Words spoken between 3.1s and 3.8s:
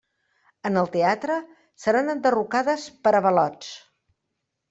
avalots.